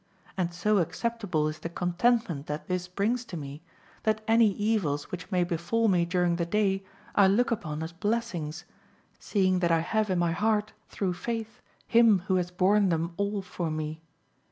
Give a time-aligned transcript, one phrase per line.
[0.35, 3.61] And so acceptable is the contentment that this brings to me,
[4.01, 8.65] that any evils which may befall me during the day I look upon as blessings,
[9.19, 13.43] seeing that I have in my heart, through faith, Him who has borne them all
[13.43, 14.01] for me.